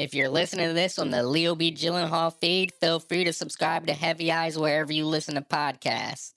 If 0.00 0.14
you're 0.14 0.30
listening 0.30 0.68
to 0.68 0.72
this 0.72 0.98
on 0.98 1.10
the 1.10 1.22
Leo 1.22 1.54
B. 1.54 1.70
Gyllenhaal 1.70 2.32
feed, 2.32 2.72
feel 2.80 3.00
free 3.00 3.24
to 3.24 3.34
subscribe 3.34 3.86
to 3.86 3.92
Heavy 3.92 4.32
Eyes 4.32 4.56
wherever 4.56 4.90
you 4.90 5.04
listen 5.04 5.34
to 5.34 5.42
podcasts. 5.42 6.30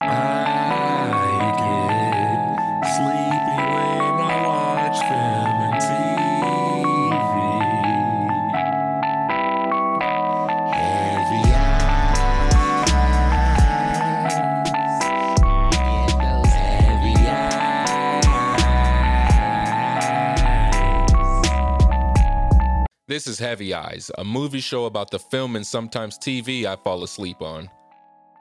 This 23.14 23.28
is 23.28 23.38
Heavy 23.38 23.72
Eyes, 23.72 24.10
a 24.18 24.24
movie 24.24 24.58
show 24.58 24.86
about 24.86 25.08
the 25.08 25.20
film 25.20 25.54
and 25.54 25.64
sometimes 25.64 26.18
TV 26.18 26.64
I 26.64 26.74
fall 26.74 27.04
asleep 27.04 27.42
on. 27.42 27.70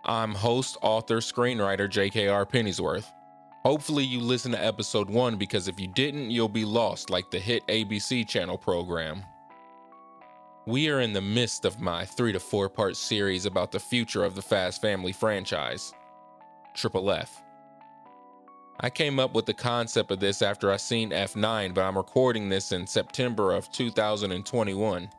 I'm 0.04 0.34
host, 0.34 0.80
author, 0.82 1.18
screenwriter 1.18 1.88
J.K.R. 1.88 2.44
Pennysworth. 2.44 3.06
Hopefully, 3.64 4.04
you 4.04 4.20
listen 4.20 4.52
to 4.54 4.66
episode 4.66 5.12
one 5.12 5.38
because 5.38 5.68
if 5.68 5.80
you 5.80 5.88
didn't, 5.90 6.32
you'll 6.32 6.50
be 6.50 6.66
lost 6.66 7.12
like 7.12 7.30
the 7.30 7.38
hit 7.38 7.62
ABC 7.68 8.28
channel 8.28 8.58
program. 8.58 9.22
We 10.66 10.90
are 10.90 11.02
in 11.02 11.14
the 11.14 11.22
midst 11.22 11.66
of 11.66 11.80
my 11.80 12.04
three 12.04 12.34
to 12.34 12.40
four 12.40 12.68
part 12.68 12.98
series 12.98 13.46
about 13.46 13.72
the 13.72 13.80
future 13.80 14.24
of 14.24 14.34
the 14.34 14.42
Fast 14.42 14.82
Family 14.82 15.12
franchise 15.12 15.94
Triple 16.74 17.12
F. 17.12 17.43
I 18.84 18.90
came 18.90 19.18
up 19.18 19.34
with 19.34 19.46
the 19.46 19.54
concept 19.54 20.12
of 20.12 20.20
this 20.20 20.42
after 20.42 20.70
I 20.70 20.76
seen 20.76 21.12
F9, 21.12 21.74
but 21.74 21.86
I'm 21.86 21.96
recording 21.96 22.50
this 22.50 22.74
in 22.74 22.86
September 22.86 23.54
of 23.54 23.72
2021. 23.72 25.10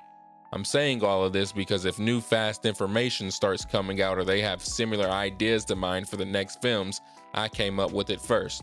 I'm 0.53 0.65
saying 0.67 1.03
all 1.03 1.25
of 1.25 1.33
this 1.33 1.51
because 1.51 1.87
if 1.87 1.99
new 1.99 2.21
fast 2.21 2.67
information 2.67 3.31
starts 3.31 3.65
coming 3.65 4.03
out 4.03 4.19
or 4.19 4.25
they 4.25 4.43
have 4.43 4.63
similar 4.63 5.09
ideas 5.09 5.65
to 5.65 5.77
mine 5.77 6.05
for 6.05 6.17
the 6.17 6.27
next 6.27 6.61
films, 6.61 7.01
I 7.33 7.49
came 7.49 7.81
up 7.81 7.91
with 7.91 8.11
it 8.11 8.21
first. 8.21 8.61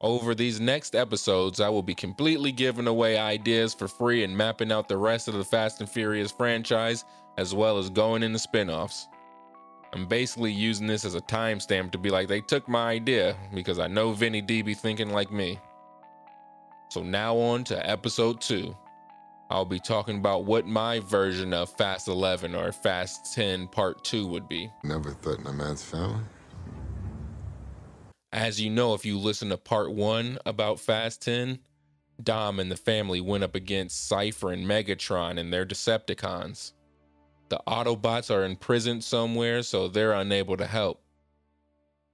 Over 0.00 0.34
these 0.34 0.58
next 0.58 0.96
episodes, 0.96 1.60
I 1.60 1.68
will 1.68 1.84
be 1.84 1.94
completely 1.94 2.50
giving 2.50 2.88
away 2.88 3.18
ideas 3.18 3.72
for 3.72 3.86
free 3.86 4.24
and 4.24 4.36
mapping 4.36 4.72
out 4.72 4.88
the 4.88 4.96
rest 4.96 5.28
of 5.28 5.34
the 5.34 5.44
Fast 5.44 5.78
and 5.78 5.88
Furious 5.88 6.32
franchise, 6.32 7.04
as 7.38 7.54
well 7.54 7.78
as 7.78 7.88
going 7.88 8.24
into 8.24 8.40
spin 8.40 8.68
offs. 8.68 9.06
I'm 9.94 10.06
basically 10.06 10.52
using 10.52 10.86
this 10.86 11.04
as 11.04 11.14
a 11.14 11.20
timestamp 11.20 11.90
to 11.92 11.98
be 11.98 12.08
like, 12.08 12.26
they 12.26 12.40
took 12.40 12.66
my 12.66 12.90
idea 12.90 13.36
because 13.52 13.78
I 13.78 13.88
know 13.88 14.12
Vinny 14.12 14.40
D 14.40 14.62
be 14.62 14.74
thinking 14.74 15.10
like 15.10 15.30
me. 15.30 15.58
So 16.88 17.02
now 17.02 17.36
on 17.36 17.64
to 17.64 17.90
episode 17.90 18.40
2. 18.40 18.74
I'll 19.50 19.66
be 19.66 19.78
talking 19.78 20.16
about 20.16 20.44
what 20.44 20.66
my 20.66 21.00
version 21.00 21.52
of 21.52 21.68
Fast 21.76 22.08
11 22.08 22.54
or 22.54 22.72
Fast 22.72 23.34
10 23.34 23.68
Part 23.68 24.02
2 24.02 24.26
would 24.26 24.48
be. 24.48 24.70
Never 24.82 25.10
threaten 25.10 25.46
a 25.46 25.52
man's 25.52 25.82
family. 25.82 26.22
As 28.32 28.58
you 28.58 28.70
know, 28.70 28.94
if 28.94 29.04
you 29.04 29.18
listen 29.18 29.50
to 29.50 29.58
Part 29.58 29.92
1 29.92 30.38
about 30.46 30.80
Fast 30.80 31.20
10, 31.20 31.58
Dom 32.22 32.60
and 32.60 32.70
the 32.70 32.76
family 32.76 33.20
went 33.20 33.44
up 33.44 33.54
against 33.54 34.08
Cypher 34.08 34.52
and 34.52 34.66
Megatron 34.66 35.38
and 35.38 35.52
their 35.52 35.66
Decepticons. 35.66 36.72
The 37.52 37.60
Autobots 37.68 38.34
are 38.34 38.46
imprisoned 38.46 39.04
somewhere, 39.04 39.62
so 39.62 39.86
they're 39.86 40.14
unable 40.14 40.56
to 40.56 40.66
help. 40.66 41.02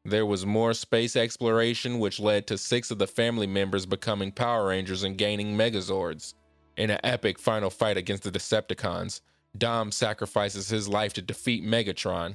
There 0.04 0.26
was 0.26 0.44
more 0.44 0.74
space 0.74 1.14
exploration, 1.14 2.00
which 2.00 2.18
led 2.18 2.48
to 2.48 2.58
six 2.58 2.90
of 2.90 2.98
the 2.98 3.06
family 3.06 3.46
members 3.46 3.86
becoming 3.86 4.32
Power 4.32 4.66
Rangers 4.66 5.04
and 5.04 5.16
gaining 5.16 5.56
Megazords. 5.56 6.34
In 6.76 6.90
an 6.90 6.98
epic 7.04 7.38
final 7.38 7.70
fight 7.70 7.96
against 7.96 8.24
the 8.24 8.32
Decepticons, 8.32 9.20
Dom 9.56 9.92
sacrifices 9.92 10.70
his 10.70 10.88
life 10.88 11.12
to 11.12 11.22
defeat 11.22 11.62
Megatron. 11.64 12.34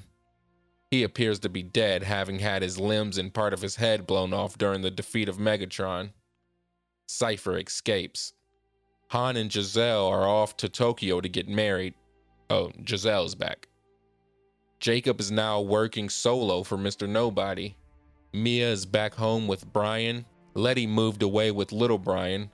He 0.89 1.03
appears 1.03 1.39
to 1.39 1.49
be 1.49 1.61
dead, 1.61 2.03
having 2.03 2.39
had 2.39 2.61
his 2.61 2.79
limbs 2.79 3.17
and 3.17 3.33
part 3.33 3.51
of 3.53 3.61
his 3.61 3.75
head 3.75 4.07
blown 4.07 4.33
off 4.33 4.57
during 4.57 4.81
the 4.81 4.89
defeat 4.89 5.27
of 5.27 5.35
Megatron. 5.35 6.11
Cypher 7.07 7.57
escapes. 7.57 8.31
Han 9.09 9.35
and 9.35 9.51
Giselle 9.51 10.07
are 10.07 10.25
off 10.25 10.55
to 10.55 10.69
Tokyo 10.69 11.19
to 11.19 11.27
get 11.27 11.49
married. 11.49 11.95
Oh, 12.49 12.71
Giselle's 12.83 13.35
back. 13.35 13.67
Jacob 14.79 15.19
is 15.19 15.31
now 15.31 15.61
working 15.61 16.09
solo 16.09 16.63
for 16.63 16.77
Mr. 16.77 17.07
Nobody. 17.07 17.75
Mia 18.33 18.69
is 18.71 18.85
back 18.85 19.13
home 19.13 19.47
with 19.47 19.71
Brian. 19.71 20.25
Letty 20.55 20.85
moved 20.87 21.23
away 21.23 21.51
with 21.51 21.71
little 21.71 21.97
Brian. 21.97 22.49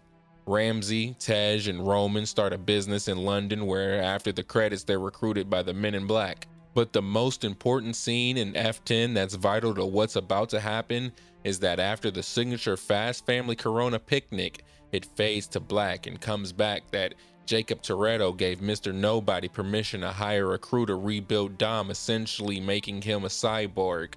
Ramsey, 0.45 1.16
Tej, 1.19 1.69
and 1.69 1.85
Roman 1.85 2.25
start 2.25 2.53
a 2.53 2.57
business 2.57 3.07
in 3.07 3.17
London 3.17 3.66
where, 3.66 4.01
after 4.01 4.31
the 4.31 4.44
credits, 4.44 4.83
they're 4.83 5.00
recruited 5.00 5.50
by 5.50 5.63
the 5.63 5.73
Men 5.73 5.95
in 5.95 6.07
Black. 6.07 6.47
But 6.73 6.94
the 6.94 7.01
most 7.01 7.44
important 7.44 7.95
scene 7.95 8.38
in 8.38 8.53
F10 8.53 9.13
that's 9.13 9.35
vital 9.35 9.73
to 9.75 9.85
what's 9.85 10.16
about 10.16 10.50
to 10.50 10.59
happen 10.59 11.11
is 11.44 11.59
that 11.59 11.79
after 11.79 12.11
the 12.11 12.23
signature 12.23 12.77
Fast 12.77 13.25
Family 13.25 13.56
Corona 13.56 14.00
picnic, 14.00 14.63
it 14.91 15.06
fades 15.06 15.47
to 15.47 15.59
black 15.59 16.07
and 16.07 16.19
comes 16.19 16.51
back 16.51 16.89
that 16.91 17.16
Jacob 17.50 17.82
Toretto 17.82 18.38
gave 18.38 18.60
Mr. 18.60 18.94
Nobody 18.94 19.48
permission 19.48 20.02
to 20.02 20.10
hire 20.10 20.54
a 20.54 20.60
crew 20.60 20.86
to 20.86 20.94
rebuild 20.94 21.58
Dom, 21.58 21.90
essentially 21.90 22.60
making 22.60 23.02
him 23.02 23.24
a 23.24 23.28
cyborg. 23.28 24.14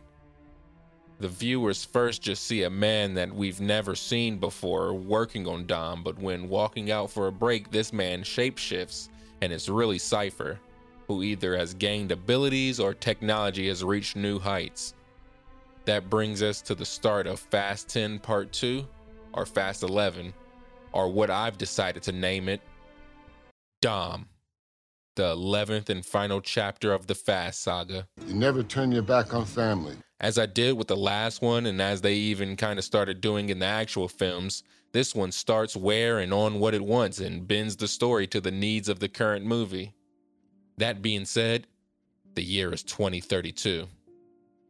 The 1.19 1.28
viewers 1.28 1.82
first 1.82 2.20
just 2.20 2.44
see 2.44 2.65
a 2.65 2.69
man 2.69 3.15
that 3.15 3.34
we've 3.34 3.59
never 3.59 3.94
seen 3.94 4.37
before 4.37 4.93
working 4.93 5.47
on 5.47 5.65
Dom, 5.65 6.03
but 6.03 6.19
when 6.19 6.50
walking 6.50 6.91
out 6.91 7.10
for 7.10 7.28
a 7.28 7.32
break, 7.32 7.70
this 7.70 7.91
man 7.91 8.20
shapeshifts, 8.20 9.09
and 9.41 9.50
it's 9.50 9.70
really 9.70 9.99
Cypher, 9.99 10.60
who 11.09 11.22
either 11.22 11.56
has 11.56 11.72
gained 11.72 12.12
abilities 12.12 12.78
or 12.78 12.93
technology 12.93 13.66
has 13.69 13.82
reached 13.82 14.14
new 14.14 14.38
heights. 14.38 14.93
That 15.87 16.10
brings 16.10 16.43
us 16.43 16.60
to 16.60 16.75
the 16.75 16.84
start 16.84 17.26
of 17.26 17.41
Fast 17.41 17.88
10 17.88 18.19
Part 18.19 18.53
2, 18.53 18.87
or 19.32 19.47
Fast 19.47 19.84
11, 19.84 20.34
or 20.93 21.09
what 21.09 21.31
I've 21.31 21.56
decided 21.56 22.03
to 22.03 22.12
name 22.12 22.50
it 22.50 22.60
Dom, 23.82 24.28
the 25.16 25.34
11th 25.34 25.88
and 25.88 26.06
final 26.06 26.41
chapter 26.41 26.93
of 26.93 27.09
the 27.09 27.16
Fast 27.16 27.62
saga. 27.62 28.06
You 28.28 28.34
never 28.34 28.62
turn 28.62 28.93
your 28.93 29.03
back 29.03 29.34
on 29.34 29.44
family. 29.44 29.97
As 30.20 30.38
I 30.38 30.47
did 30.47 30.75
with 30.75 30.87
the 30.87 30.97
last 30.97 31.43
one, 31.43 31.66
and 31.66 31.82
as 31.82 32.00
they 32.00 32.15
even 32.15 32.54
kind 32.54 32.78
of 32.78 32.84
started 32.84 33.20
doing 33.20 33.48
in 33.48 33.59
the 33.59 33.66
actual 33.66 34.06
films, 34.06 34.62
this 34.93 35.16
one 35.16 35.32
starts 35.32 35.75
where 35.75 36.20
and 36.20 36.32
on 36.32 36.60
what 36.60 36.75
it 36.75 36.84
wants 36.84 37.19
and 37.19 37.48
bends 37.48 37.75
the 37.75 37.88
story 37.88 38.28
to 38.28 38.41
the 38.41 38.53
needs 38.53 38.88
of 38.88 39.00
the 39.00 39.09
current 39.09 39.44
movie. 39.44 39.97
That 40.78 41.03
being 41.03 41.25
said, 41.25 41.66
the 42.34 42.44
year 42.44 42.72
is 42.72 42.84
2032. 42.84 43.88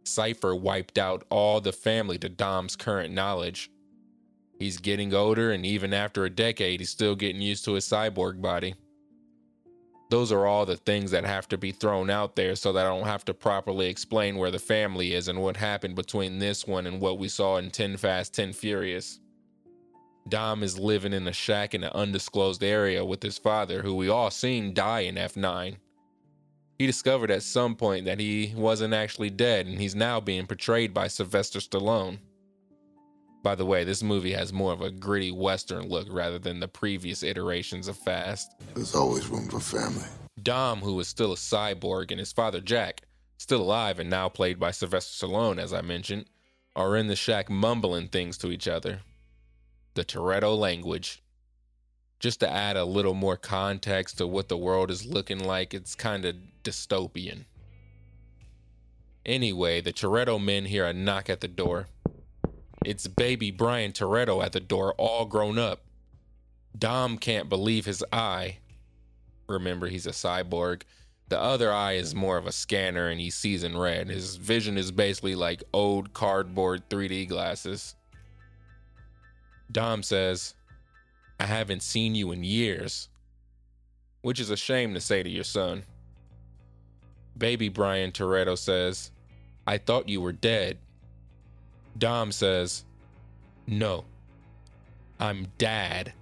Cypher 0.05 0.55
wiped 0.55 0.97
out 0.97 1.25
all 1.29 1.61
the 1.61 1.73
family 1.73 2.17
to 2.17 2.31
Dom's 2.31 2.77
current 2.77 3.12
knowledge. 3.12 3.71
He's 4.59 4.79
getting 4.79 5.12
older, 5.12 5.53
and 5.53 5.67
even 5.67 5.93
after 5.93 6.25
a 6.25 6.31
decade, 6.31 6.81
he's 6.81 6.89
still 6.89 7.15
getting 7.15 7.43
used 7.43 7.67
to 7.67 7.75
his 7.75 7.87
cyborg 7.87 8.41
body. 8.41 8.75
Those 10.12 10.31
are 10.31 10.45
all 10.45 10.67
the 10.67 10.77
things 10.77 11.11
that 11.12 11.25
have 11.25 11.49
to 11.49 11.56
be 11.56 11.73
thrown 11.73 12.11
out 12.11 12.37
there 12.37 12.55
so 12.55 12.71
that 12.75 12.84
I 12.84 12.91
don't 12.91 13.06
have 13.06 13.25
to 13.25 13.33
properly 13.33 13.89
explain 13.89 14.37
where 14.37 14.50
the 14.50 14.59
family 14.59 15.15
is 15.15 15.27
and 15.27 15.41
what 15.41 15.56
happened 15.56 15.95
between 15.95 16.39
this 16.39 16.67
one 16.67 16.87
and 16.87 17.00
what 17.00 17.19
we 17.19 17.28
saw 17.28 17.56
in 17.56 17.71
10 17.71 17.97
Fast, 17.97 18.34
10 18.34 18.53
Furious. 18.53 19.21
Dom 20.28 20.62
is 20.62 20.78
living 20.78 21.15
in 21.15 21.27
a 21.27 21.33
shack 21.33 21.73
in 21.73 21.83
an 21.83 21.93
undisclosed 21.95 22.62
area 22.62 23.03
with 23.03 23.23
his 23.23 23.39
father, 23.39 23.81
who 23.81 23.95
we 23.95 24.11
all 24.11 24.31
seen 24.31 24.75
die 24.75 25.00
in 25.00 25.15
F9. 25.15 25.77
He 26.79 26.87
discovered 26.87 27.31
at 27.31 27.43
some 27.43 27.75
point 27.75 28.05
that 28.05 28.21
he 28.21 28.53
wasn't 28.55 28.93
actually 28.93 29.31
dead, 29.31 29.67
and 29.67 29.81
he's 29.81 29.94
now 29.94 30.21
being 30.21 30.47
portrayed 30.47 30.93
by 30.93 31.09
Sylvester 31.09 31.59
Stallone. 31.59 32.19
By 33.42 33.56
the 33.56 33.66
way, 33.66 33.82
this 33.82 34.03
movie 34.03 34.32
has 34.32 34.53
more 34.53 34.72
of 34.72 34.82
a 34.82 34.91
gritty 34.91 35.32
Western 35.32 35.88
look 35.88 36.06
rather 36.10 36.38
than 36.38 36.61
the 36.61 36.69
previous 36.69 37.25
iterations 37.25 37.88
of 37.88 37.96
Fast. 37.96 38.52
There's 38.75 38.94
always 38.94 39.26
room 39.28 39.49
for 39.49 39.58
family. 39.58 40.05
Dom, 40.40 40.81
who 40.81 40.99
is 41.00 41.08
still 41.08 41.32
a 41.32 41.37
cyborg, 41.37 42.11
and 42.11 42.20
his 42.20 42.32
father 42.32 42.61
Jack, 42.61 43.02
still 43.38 43.61
alive 43.61 43.99
and 43.99 44.08
now 44.08 44.28
played 44.28 44.61
by 44.61 44.70
Sylvester 44.70 45.26
Stallone, 45.26 45.58
as 45.58 45.72
I 45.72 45.81
mentioned, 45.81 46.26
are 46.76 46.96
in 46.96 47.08
the 47.08 47.17
shack 47.17 47.50
mumbling 47.50 48.08
things 48.08 48.38
to 48.38 48.52
each 48.52 48.69
other. 48.69 49.00
The 49.94 50.05
Toretto 50.05 50.56
language. 50.56 51.22
Just 52.20 52.38
to 52.40 52.49
add 52.49 52.76
a 52.76 52.84
little 52.84 53.14
more 53.14 53.37
context 53.37 54.19
to 54.19 54.26
what 54.28 54.49
the 54.49 54.56
world 54.56 54.90
is 54.90 55.05
looking 55.05 55.40
like, 55.40 55.75
it's 55.75 55.96
kind 55.96 56.25
of 56.25 56.37
dystopian. 56.62 57.46
Anyway, 59.26 59.81
the 59.81 59.93
Toretto 59.93 60.43
men 60.43 60.67
hear 60.67 60.87
a 60.87 60.93
knock 60.93 61.28
at 61.28 61.40
the 61.40 61.49
door. 61.49 61.88
It's 62.84 63.06
baby 63.06 63.50
Brian 63.50 63.93
Toretto 63.93 64.44
at 64.44 64.52
the 64.52 64.61
door, 64.61 64.94
all 64.99 65.25
grown 65.25 65.58
up. 65.58 65.82
Dom 66.76 67.19
can't 67.19 67.49
believe 67.49 67.84
his 67.84 68.05
eye. 68.12 68.58
Remember, 69.49 69.87
he's 69.87 70.06
a 70.06 70.11
cyborg. 70.11 70.82
The 71.29 71.40
other 71.40 71.73
eye 71.73 71.93
is 71.93 72.14
more 72.14 72.37
of 72.37 72.46
a 72.46 72.52
scanner 72.52 73.08
and 73.08 73.20
he 73.20 73.31
sees 73.31 73.62
in 73.62 73.79
red. 73.79 74.08
His 74.08 74.37
vision 74.37 74.76
is 74.76 74.90
basically 74.90 75.34
like 75.34 75.62
old 75.73 76.12
cardboard 76.12 76.88
3D 76.90 77.29
glasses. 77.29 77.94
Dom 79.70 80.02
says, 80.02 80.55
I 81.40 81.46
haven't 81.46 81.82
seen 81.82 82.14
you 82.14 82.32
in 82.32 82.44
years, 82.44 83.08
which 84.20 84.40
is 84.40 84.50
a 84.50 84.56
shame 84.56 84.93
to 84.94 85.00
say 85.00 85.23
to 85.23 85.31
your 85.31 85.44
son. 85.44 85.84
Baby 87.37 87.69
Brian 87.69 88.12
Toretto 88.12 88.58
says, 88.58 89.11
I 89.67 89.79
thought 89.79 90.08
you 90.08 90.20
were 90.20 90.32
dead. 90.32 90.79
Dom 91.99 92.33
says, 92.33 92.85
No, 93.67 94.05
I'm 95.21 95.47
dad. 95.59 96.12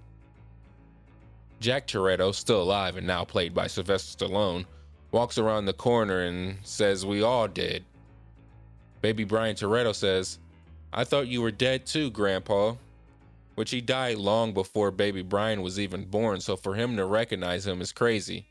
Jack 1.59 1.87
Toretto, 1.87 2.33
still 2.33 2.61
alive 2.61 2.97
and 2.97 3.05
now 3.05 3.23
played 3.23 3.53
by 3.53 3.67
Sylvester 3.67 4.25
Stallone, 4.25 4.65
walks 5.11 5.37
around 5.37 5.65
the 5.65 5.73
corner 5.73 6.21
and 6.21 6.57
says, 6.63 7.05
We 7.05 7.21
all 7.21 7.47
did. 7.47 7.83
Baby 9.01 9.23
Brian 9.23 9.55
Toretto 9.55 9.93
says, 9.93 10.39
I 10.93 11.03
thought 11.03 11.27
you 11.27 11.41
were 11.41 11.51
dead 11.51 11.85
too, 11.85 12.11
Grandpa. 12.11 12.75
Which 13.55 13.71
he 13.71 13.81
died 13.81 14.17
long 14.17 14.53
before 14.53 14.91
baby 14.91 15.21
Brian 15.21 15.61
was 15.61 15.79
even 15.79 16.05
born, 16.05 16.39
so 16.41 16.55
for 16.55 16.73
him 16.75 16.97
to 16.97 17.05
recognize 17.05 17.67
him 17.67 17.81
is 17.81 17.91
crazy. 17.91 18.47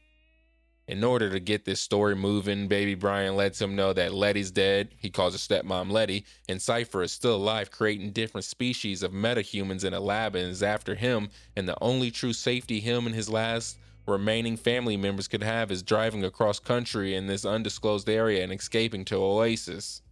In 0.91 1.05
order 1.05 1.31
to 1.31 1.39
get 1.39 1.65
this 1.65 1.81
story 1.81 2.17
moving, 2.17 2.67
baby 2.67 2.97
Brian 2.97 3.37
lets 3.37 3.61
him 3.61 3.77
know 3.77 3.93
that 3.93 4.13
Letty's 4.13 4.51
dead. 4.51 4.89
He 4.99 5.09
calls 5.09 5.35
her 5.35 5.39
stepmom 5.39 5.89
Letty, 5.89 6.25
and 6.49 6.61
Cypher 6.61 7.05
is 7.05 7.13
still 7.13 7.37
alive, 7.37 7.71
creating 7.71 8.11
different 8.11 8.45
species 8.45 9.05
of 9.05 9.13
metahumans 9.13 9.85
in 9.85 9.95
a 9.95 10.01
lab 10.01 10.35
and 10.35 10.51
is 10.51 10.65
after 10.65 10.97
him. 10.97 11.29
And 11.55 11.69
the 11.69 11.81
only 11.81 12.11
true 12.11 12.33
safety 12.33 12.81
him 12.81 13.07
and 13.07 13.15
his 13.15 13.31
last 13.31 13.79
remaining 14.05 14.57
family 14.57 14.97
members 14.97 15.29
could 15.29 15.45
have 15.45 15.71
is 15.71 15.85
driving 15.85 16.25
across 16.25 16.59
country 16.59 17.15
in 17.15 17.29
this 17.29 17.45
undisclosed 17.45 18.09
area 18.09 18.43
and 18.43 18.53
escaping 18.53 19.05
to 19.05 19.15
Oasis. 19.15 20.03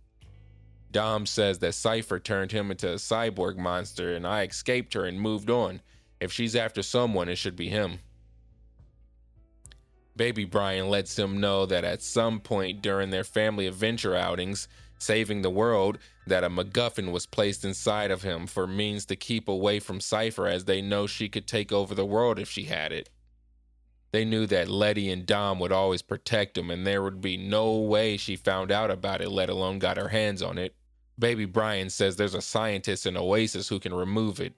Dom 0.93 1.27
says 1.27 1.59
that 1.59 1.75
Cypher 1.75 2.21
turned 2.21 2.53
him 2.53 2.71
into 2.71 2.93
a 2.93 2.99
cyborg 2.99 3.57
monster 3.57 4.15
and 4.15 4.25
I 4.25 4.45
escaped 4.45 4.95
her 4.95 5.07
and 5.07 5.21
moved 5.21 5.51
on. 5.51 5.81
If 6.21 6.33
she's 6.33 6.55
after 6.55 6.85
someone, 6.85 7.29
it 7.29 7.35
should 7.35 7.57
be 7.57 7.69
him. 7.69 7.99
Baby 10.19 10.44
Brian 10.44 10.91
lets 10.91 11.17
him 11.19 11.41
know 11.41 11.65
that 11.65 11.85
at 11.85 12.03
some 12.03 12.41
point 12.41 12.82
during 12.82 13.11
their 13.11 13.25
family 13.25 13.69
adventure 13.69 14.17
outings, 14.17 14.67
saving 14.99 15.43
the 15.43 15.49
world, 15.49 15.97
that 16.26 16.43
a 16.43 16.50
MacGuffin 16.50 17.12
was 17.12 17.25
placed 17.25 17.65
inside 17.65 18.11
of 18.11 18.23
him 18.23 18.49
for 18.49 18.67
means 18.67 19.06
to 19.06 19.17
keep 19.17 19.49
away 19.49 19.79
from 19.79 20.00
Cypher 20.00 20.49
as 20.49 20.65
they 20.65 20.82
know 20.82 21.06
she 21.06 21.29
could 21.29 21.47
take 21.47 21.73
over 21.73 21.94
the 21.94 22.05
world 22.05 22.38
if 22.38 22.50
she 22.50 22.65
had 22.65 22.93
it. 22.93 23.09
They 24.11 24.25
knew 24.25 24.47
that 24.47 24.69
Letty 24.69 25.09
and 25.09 25.25
Dom 25.25 25.61
would 25.61 25.70
always 25.70 26.03
protect 26.03 26.59
him, 26.59 26.69
and 26.69 26.85
there 26.85 27.03
would 27.03 27.21
be 27.21 27.37
no 27.37 27.76
way 27.76 28.17
she 28.17 28.35
found 28.35 28.73
out 28.73 28.91
about 28.91 29.21
it, 29.21 29.31
let 29.31 29.49
alone 29.49 29.79
got 29.79 29.99
her 29.99 30.09
hands 30.09 30.43
on 30.43 30.59
it. 30.59 30.75
Baby 31.17 31.44
Brian 31.44 31.91
says 31.91 32.17
there's 32.17 32.35
a 32.35 32.43
scientist 32.43 33.06
in 33.06 33.17
Oasis 33.17 33.69
who 33.69 33.79
can 33.79 33.94
remove 33.94 34.41
it. 34.41 34.55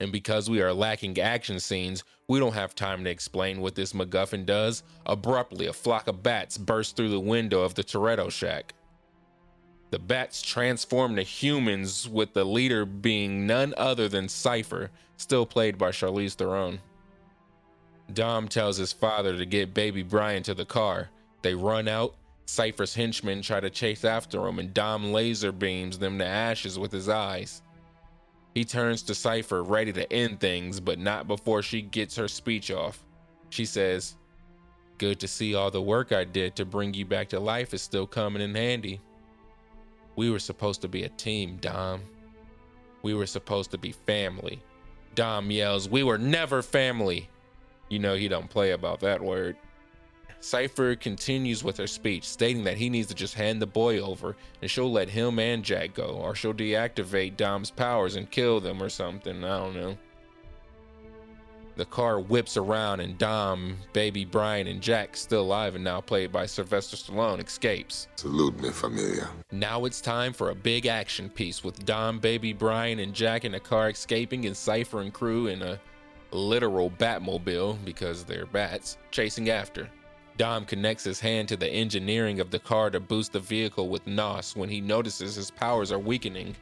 And 0.00 0.12
because 0.12 0.50
we 0.50 0.60
are 0.60 0.72
lacking 0.72 1.18
action 1.18 1.58
scenes, 1.58 2.04
we 2.28 2.38
don't 2.38 2.52
have 2.52 2.74
time 2.74 3.04
to 3.04 3.10
explain 3.10 3.60
what 3.60 3.74
this 3.74 3.92
MacGuffin 3.92 4.44
does. 4.44 4.82
Abruptly, 5.06 5.66
a 5.66 5.72
flock 5.72 6.06
of 6.06 6.22
bats 6.22 6.58
burst 6.58 6.96
through 6.96 7.08
the 7.10 7.20
window 7.20 7.62
of 7.62 7.74
the 7.74 7.84
Toretto 7.84 8.30
shack. 8.30 8.74
The 9.90 9.98
bats 9.98 10.42
transform 10.42 11.16
to 11.16 11.22
humans, 11.22 12.08
with 12.08 12.34
the 12.34 12.44
leader 12.44 12.84
being 12.84 13.46
none 13.46 13.72
other 13.76 14.08
than 14.08 14.28
Cypher, 14.28 14.90
still 15.16 15.46
played 15.46 15.78
by 15.78 15.90
Charlize 15.90 16.34
Theron. 16.34 16.80
Dom 18.12 18.48
tells 18.48 18.76
his 18.76 18.92
father 18.92 19.36
to 19.36 19.46
get 19.46 19.74
baby 19.74 20.02
Brian 20.02 20.42
to 20.42 20.54
the 20.54 20.64
car. 20.64 21.08
They 21.42 21.54
run 21.54 21.88
out. 21.88 22.16
Cypher's 22.46 22.94
henchmen 22.94 23.42
try 23.42 23.60
to 23.60 23.70
chase 23.70 24.04
after 24.04 24.46
him, 24.46 24.58
and 24.58 24.74
Dom 24.74 25.12
laser 25.12 25.52
beams 25.52 25.98
them 25.98 26.18
to 26.18 26.26
ashes 26.26 26.78
with 26.78 26.92
his 26.92 27.08
eyes. 27.08 27.62
He 28.56 28.64
turns 28.64 29.02
to 29.02 29.14
Cypher, 29.14 29.62
ready 29.62 29.92
to 29.92 30.10
end 30.10 30.40
things, 30.40 30.80
but 30.80 30.98
not 30.98 31.28
before 31.28 31.60
she 31.60 31.82
gets 31.82 32.16
her 32.16 32.26
speech 32.26 32.70
off. 32.70 33.04
She 33.50 33.66
says, 33.66 34.16
Good 34.96 35.20
to 35.20 35.28
see 35.28 35.54
all 35.54 35.70
the 35.70 35.82
work 35.82 36.10
I 36.10 36.24
did 36.24 36.56
to 36.56 36.64
bring 36.64 36.94
you 36.94 37.04
back 37.04 37.28
to 37.28 37.38
life 37.38 37.74
is 37.74 37.82
still 37.82 38.06
coming 38.06 38.40
in 38.40 38.54
handy. 38.54 38.98
We 40.16 40.30
were 40.30 40.38
supposed 40.38 40.80
to 40.80 40.88
be 40.88 41.02
a 41.02 41.10
team, 41.10 41.58
Dom. 41.60 42.00
We 43.02 43.12
were 43.12 43.26
supposed 43.26 43.72
to 43.72 43.78
be 43.78 43.92
family. 43.92 44.62
Dom 45.14 45.50
yells, 45.50 45.90
We 45.90 46.02
were 46.02 46.16
never 46.16 46.62
family. 46.62 47.28
You 47.90 47.98
know 47.98 48.14
he 48.14 48.26
don't 48.26 48.48
play 48.48 48.70
about 48.70 49.00
that 49.00 49.20
word. 49.20 49.58
Cypher 50.46 50.94
continues 50.94 51.64
with 51.64 51.76
her 51.78 51.88
speech, 51.88 52.22
stating 52.22 52.62
that 52.62 52.76
he 52.76 52.88
needs 52.88 53.08
to 53.08 53.16
just 53.16 53.34
hand 53.34 53.60
the 53.60 53.66
boy 53.66 53.98
over 53.98 54.36
and 54.62 54.70
she'll 54.70 54.92
let 54.92 55.08
him 55.08 55.40
and 55.40 55.64
Jack 55.64 55.94
go, 55.94 56.04
or 56.04 56.36
she'll 56.36 56.54
deactivate 56.54 57.36
Dom's 57.36 57.72
powers 57.72 58.14
and 58.14 58.30
kill 58.30 58.60
them 58.60 58.80
or 58.80 58.88
something. 58.88 59.42
I 59.42 59.58
don't 59.58 59.74
know. 59.74 59.98
The 61.74 61.84
car 61.84 62.20
whips 62.20 62.56
around 62.56 63.00
and 63.00 63.18
Dom, 63.18 63.76
baby 63.92 64.24
Brian, 64.24 64.68
and 64.68 64.80
Jack, 64.80 65.16
still 65.16 65.42
alive 65.42 65.74
and 65.74 65.82
now 65.82 66.00
played 66.00 66.30
by 66.30 66.46
Sylvester 66.46 66.96
Stallone, 66.96 67.44
escapes. 67.44 68.06
Salute 68.14 68.60
me, 68.60 68.70
familia. 68.70 69.28
Now 69.50 69.84
it's 69.84 70.00
time 70.00 70.32
for 70.32 70.50
a 70.50 70.54
big 70.54 70.86
action 70.86 71.28
piece 71.28 71.64
with 71.64 71.84
Dom, 71.84 72.20
baby 72.20 72.52
Brian, 72.52 73.00
and 73.00 73.12
Jack 73.12 73.44
in 73.44 73.54
a 73.54 73.60
car 73.60 73.90
escaping 73.90 74.46
and 74.46 74.56
Cypher 74.56 75.00
and 75.00 75.12
crew 75.12 75.48
in 75.48 75.60
a 75.60 75.80
literal 76.30 76.88
Batmobile, 76.88 77.84
because 77.84 78.22
they're 78.22 78.46
bats, 78.46 78.96
chasing 79.10 79.50
after. 79.50 79.90
Dom 80.36 80.66
connects 80.66 81.04
his 81.04 81.18
hand 81.18 81.48
to 81.48 81.56
the 81.56 81.68
engineering 81.68 82.40
of 82.40 82.50
the 82.50 82.58
car 82.58 82.90
to 82.90 83.00
boost 83.00 83.32
the 83.32 83.40
vehicle 83.40 83.88
with 83.88 84.06
NOS 84.06 84.54
when 84.54 84.68
he 84.68 84.80
notices 84.82 85.34
his 85.34 85.50
powers 85.50 85.90
are 85.90 85.98
weakening, 85.98 86.54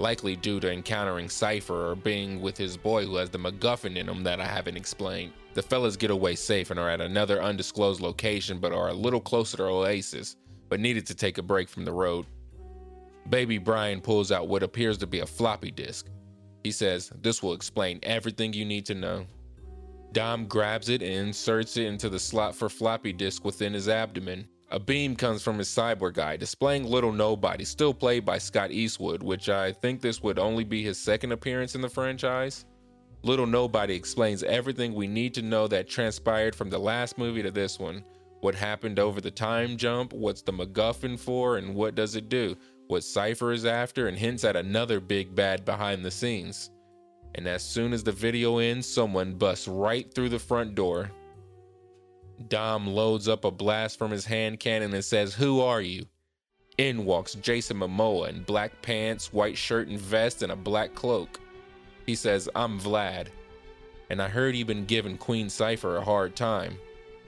likely 0.00 0.34
due 0.34 0.58
to 0.58 0.72
encountering 0.72 1.28
Cypher 1.28 1.90
or 1.90 1.94
being 1.94 2.40
with 2.40 2.56
his 2.56 2.76
boy 2.76 3.06
who 3.06 3.16
has 3.16 3.30
the 3.30 3.38
MacGuffin 3.38 3.96
in 3.96 4.08
him 4.08 4.24
that 4.24 4.40
I 4.40 4.46
haven't 4.46 4.76
explained. 4.76 5.32
The 5.54 5.62
fellas 5.62 5.96
get 5.96 6.10
away 6.10 6.34
safe 6.34 6.70
and 6.70 6.80
are 6.80 6.90
at 6.90 7.00
another 7.00 7.40
undisclosed 7.40 8.00
location 8.00 8.58
but 8.58 8.72
are 8.72 8.88
a 8.88 8.94
little 8.94 9.20
closer 9.20 9.58
to 9.58 9.64
Oasis, 9.64 10.36
but 10.68 10.80
needed 10.80 11.06
to 11.06 11.14
take 11.14 11.38
a 11.38 11.42
break 11.42 11.68
from 11.68 11.84
the 11.84 11.92
road. 11.92 12.26
Baby 13.30 13.58
Brian 13.58 14.00
pulls 14.00 14.32
out 14.32 14.48
what 14.48 14.64
appears 14.64 14.98
to 14.98 15.06
be 15.06 15.20
a 15.20 15.26
floppy 15.26 15.70
disk. 15.70 16.08
He 16.64 16.72
says, 16.72 17.12
This 17.22 17.42
will 17.42 17.54
explain 17.54 18.00
everything 18.02 18.52
you 18.52 18.64
need 18.64 18.84
to 18.86 18.94
know. 18.94 19.26
Dom 20.12 20.46
grabs 20.46 20.88
it 20.88 21.02
and 21.02 21.28
inserts 21.28 21.76
it 21.76 21.86
into 21.86 22.08
the 22.08 22.18
slot 22.18 22.54
for 22.54 22.68
floppy 22.68 23.12
disk 23.12 23.44
within 23.44 23.74
his 23.74 23.88
abdomen. 23.88 24.48
A 24.70 24.80
beam 24.80 25.14
comes 25.14 25.42
from 25.42 25.58
his 25.58 25.68
cyborg 25.68 26.18
eye, 26.18 26.36
displaying 26.36 26.84
Little 26.84 27.12
Nobody, 27.12 27.64
still 27.64 27.94
played 27.94 28.24
by 28.24 28.38
Scott 28.38 28.72
Eastwood, 28.72 29.22
which 29.22 29.48
I 29.48 29.70
think 29.70 30.00
this 30.00 30.22
would 30.22 30.38
only 30.38 30.64
be 30.64 30.82
his 30.82 30.98
second 30.98 31.32
appearance 31.32 31.74
in 31.74 31.80
the 31.80 31.88
franchise. 31.88 32.64
Little 33.22 33.46
Nobody 33.46 33.94
explains 33.94 34.42
everything 34.42 34.94
we 34.94 35.06
need 35.06 35.34
to 35.34 35.42
know 35.42 35.68
that 35.68 35.88
transpired 35.88 36.54
from 36.54 36.70
the 36.70 36.78
last 36.78 37.16
movie 37.16 37.42
to 37.42 37.50
this 37.50 37.78
one. 37.78 38.04
What 38.40 38.54
happened 38.54 38.98
over 38.98 39.20
the 39.20 39.30
time 39.30 39.76
jump, 39.76 40.12
what's 40.12 40.42
the 40.42 40.52
MacGuffin 40.52 41.18
for, 41.18 41.58
and 41.58 41.74
what 41.74 41.94
does 41.94 42.16
it 42.16 42.28
do, 42.28 42.56
what 42.88 43.04
Cypher 43.04 43.52
is 43.52 43.64
after, 43.64 44.08
and 44.08 44.18
hints 44.18 44.44
at 44.44 44.56
another 44.56 45.00
big 45.00 45.34
bad 45.34 45.64
behind 45.64 46.04
the 46.04 46.10
scenes. 46.10 46.70
And 47.36 47.46
as 47.46 47.62
soon 47.62 47.92
as 47.92 48.02
the 48.02 48.12
video 48.12 48.58
ends, 48.58 48.88
someone 48.88 49.34
busts 49.34 49.68
right 49.68 50.12
through 50.12 50.30
the 50.30 50.38
front 50.38 50.74
door. 50.74 51.10
Dom 52.48 52.86
loads 52.86 53.28
up 53.28 53.44
a 53.44 53.50
blast 53.50 53.98
from 53.98 54.10
his 54.10 54.24
hand 54.24 54.58
cannon 54.58 54.94
and 54.94 55.04
says, 55.04 55.34
Who 55.34 55.60
are 55.60 55.82
you? 55.82 56.06
In 56.78 57.04
walks 57.04 57.34
Jason 57.34 57.78
Momoa 57.78 58.30
in 58.30 58.42
black 58.42 58.82
pants, 58.82 59.32
white 59.32 59.56
shirt 59.56 59.88
and 59.88 59.98
vest, 59.98 60.42
and 60.42 60.52
a 60.52 60.56
black 60.56 60.94
cloak. 60.94 61.40
He 62.06 62.14
says, 62.14 62.48
I'm 62.54 62.80
Vlad. 62.80 63.28
And 64.10 64.22
I 64.22 64.28
heard 64.28 64.54
you've 64.54 64.66
been 64.66 64.84
giving 64.84 65.18
Queen 65.18 65.48
Cypher 65.48 65.96
a 65.96 66.04
hard 66.04 66.36
time. 66.36 66.78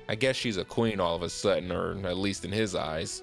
I 0.09 0.15
guess 0.15 0.37
she's 0.37 0.57
a 0.57 0.65
queen 0.65 1.01
all 1.01 1.17
of 1.17 1.23
a 1.23 1.29
sudden, 1.29 1.71
or 1.71 1.99
at 2.07 2.17
least 2.17 2.45
in 2.45 2.53
his 2.53 2.75
eyes. 2.75 3.23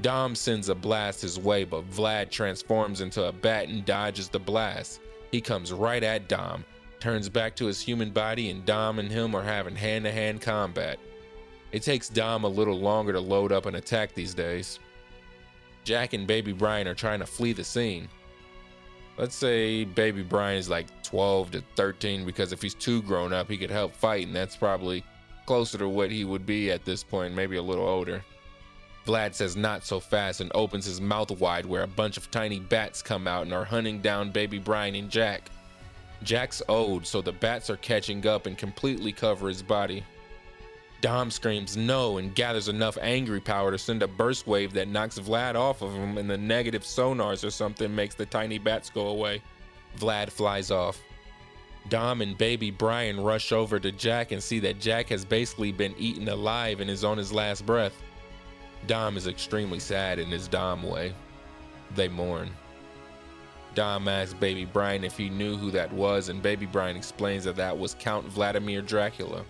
Dom 0.00 0.34
sends 0.34 0.68
a 0.68 0.74
blast 0.74 1.22
his 1.22 1.38
way, 1.38 1.64
but 1.64 1.88
Vlad 1.90 2.30
transforms 2.30 3.00
into 3.00 3.24
a 3.24 3.32
bat 3.32 3.68
and 3.68 3.84
dodges 3.84 4.28
the 4.28 4.38
blast. 4.38 5.00
He 5.32 5.40
comes 5.40 5.72
right 5.72 6.02
at 6.02 6.28
Dom, 6.28 6.64
turns 7.00 7.30
back 7.30 7.56
to 7.56 7.66
his 7.66 7.80
human 7.80 8.10
body, 8.10 8.50
and 8.50 8.64
Dom 8.66 8.98
and 8.98 9.10
him 9.10 9.34
are 9.34 9.42
having 9.42 9.74
hand 9.74 10.04
to 10.04 10.12
hand 10.12 10.42
combat. 10.42 10.98
It 11.72 11.82
takes 11.82 12.10
Dom 12.10 12.44
a 12.44 12.48
little 12.48 12.78
longer 12.78 13.12
to 13.14 13.20
load 13.20 13.50
up 13.50 13.64
and 13.64 13.76
attack 13.76 14.14
these 14.14 14.34
days. 14.34 14.78
Jack 15.84 16.12
and 16.12 16.26
Baby 16.26 16.52
Brian 16.52 16.86
are 16.86 16.94
trying 16.94 17.20
to 17.20 17.26
flee 17.26 17.54
the 17.54 17.64
scene. 17.64 18.08
Let's 19.16 19.34
say 19.34 19.84
Baby 19.84 20.22
Brian 20.22 20.58
is 20.58 20.68
like 20.68 20.86
12 21.02 21.52
to 21.52 21.64
13 21.76 22.26
because 22.26 22.52
if 22.52 22.60
he's 22.60 22.74
too 22.74 23.02
grown 23.02 23.32
up, 23.32 23.48
he 23.48 23.56
could 23.56 23.70
help 23.70 23.96
fight, 23.96 24.26
and 24.26 24.36
that's 24.36 24.56
probably 24.56 25.02
closer 25.46 25.78
to 25.78 25.88
what 25.88 26.10
he 26.10 26.24
would 26.24 26.44
be 26.44 26.70
at 26.70 26.84
this 26.84 27.02
point, 27.02 27.34
maybe 27.34 27.56
a 27.56 27.62
little 27.62 27.86
older. 27.86 28.22
Vlad 29.06 29.34
says 29.34 29.56
not 29.56 29.84
so 29.84 29.98
fast 29.98 30.40
and 30.40 30.50
opens 30.54 30.84
his 30.84 31.00
mouth 31.00 31.30
wide 31.32 31.66
where 31.66 31.82
a 31.82 31.88
bunch 31.88 32.16
of 32.16 32.30
tiny 32.30 32.60
bats 32.60 33.02
come 33.02 33.26
out 33.26 33.42
and 33.42 33.52
are 33.52 33.64
hunting 33.64 34.00
down 34.00 34.30
baby 34.30 34.58
Brian 34.58 34.94
and 34.94 35.10
Jack. 35.10 35.50
Jack's 36.22 36.62
old, 36.68 37.04
so 37.04 37.20
the 37.20 37.32
bats 37.32 37.68
are 37.68 37.76
catching 37.78 38.24
up 38.26 38.46
and 38.46 38.56
completely 38.56 39.10
cover 39.10 39.48
his 39.48 39.62
body. 39.62 40.04
Dom 41.00 41.32
screams 41.32 41.76
no 41.76 42.18
and 42.18 42.32
gathers 42.32 42.68
enough 42.68 42.96
angry 43.00 43.40
power 43.40 43.72
to 43.72 43.78
send 43.78 44.04
a 44.04 44.06
burst 44.06 44.46
wave 44.46 44.72
that 44.74 44.86
knocks 44.86 45.18
Vlad 45.18 45.56
off 45.56 45.82
of 45.82 45.92
him 45.92 46.16
and 46.16 46.30
the 46.30 46.38
negative 46.38 46.82
sonars 46.82 47.44
or 47.44 47.50
something 47.50 47.92
makes 47.92 48.14
the 48.14 48.26
tiny 48.26 48.58
bats 48.58 48.88
go 48.88 49.08
away. 49.08 49.42
Vlad 49.98 50.30
flies 50.30 50.70
off. 50.70 51.02
Dom 51.88 52.22
and 52.22 52.38
baby 52.38 52.70
Brian 52.70 53.20
rush 53.20 53.50
over 53.50 53.80
to 53.80 53.90
Jack 53.90 54.30
and 54.30 54.40
see 54.40 54.60
that 54.60 54.78
Jack 54.78 55.08
has 55.08 55.24
basically 55.24 55.72
been 55.72 55.94
eaten 55.98 56.28
alive 56.28 56.78
and 56.78 56.88
is 56.88 57.02
on 57.02 57.18
his 57.18 57.32
last 57.32 57.66
breath. 57.66 58.00
Dom 58.86 59.16
is 59.16 59.26
extremely 59.26 59.78
sad 59.78 60.18
in 60.18 60.28
his 60.28 60.48
Dom 60.48 60.82
way. 60.82 61.14
They 61.94 62.08
mourn. 62.08 62.50
Dom 63.74 64.08
asks 64.08 64.34
baby 64.34 64.64
Brian 64.64 65.04
if 65.04 65.16
he 65.16 65.30
knew 65.30 65.56
who 65.56 65.70
that 65.70 65.92
was, 65.92 66.28
and 66.28 66.42
baby 66.42 66.66
Brian 66.66 66.96
explains 66.96 67.44
that 67.44 67.56
that 67.56 67.76
was 67.76 67.96
Count 67.98 68.26
Vladimir 68.26 68.82
Dracula 68.82 69.44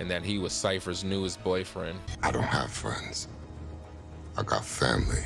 and 0.00 0.10
that 0.10 0.22
he 0.22 0.38
was 0.38 0.52
Cypher's 0.52 1.04
newest 1.04 1.42
boyfriend. 1.42 1.98
I 2.22 2.30
don't 2.30 2.42
have 2.42 2.70
friends. 2.70 3.28
I 4.36 4.42
got 4.42 4.64
family. 4.64 5.22